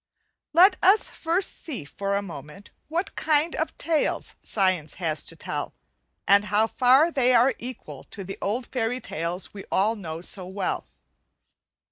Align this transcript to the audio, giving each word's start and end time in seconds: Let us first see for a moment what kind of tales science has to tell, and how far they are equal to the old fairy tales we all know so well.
Let 0.51 0.77
us 0.81 1.11
first 1.11 1.61
see 1.63 1.85
for 1.85 2.15
a 2.15 2.23
moment 2.23 2.71
what 2.87 3.13
kind 3.15 3.55
of 3.55 3.77
tales 3.77 4.33
science 4.41 4.95
has 4.95 5.23
to 5.25 5.35
tell, 5.35 5.75
and 6.27 6.45
how 6.45 6.65
far 6.65 7.11
they 7.11 7.35
are 7.35 7.53
equal 7.59 8.05
to 8.05 8.23
the 8.23 8.39
old 8.41 8.65
fairy 8.65 8.99
tales 8.99 9.53
we 9.53 9.63
all 9.71 9.95
know 9.95 10.21
so 10.21 10.47
well. 10.47 10.87